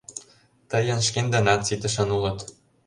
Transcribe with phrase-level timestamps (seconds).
[0.69, 2.39] —Тыйын шкендынат ситышын улыт...